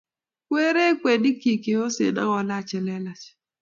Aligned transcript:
Kireek 0.49 0.95
kweinik 1.01 1.37
chik 1.43 1.59
cheyosen 1.63 2.17
ak 2.21 2.29
kolach 2.31 2.65
chelelach 2.69 3.23